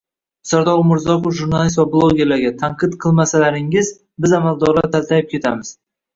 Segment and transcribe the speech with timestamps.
[0.51, 3.93] Sardor Umrzoqov jurnalist va blogerlarga: “Tanqid qilmasalaringiz,
[4.27, 5.73] biz amaldorlar taltayib ketamiz”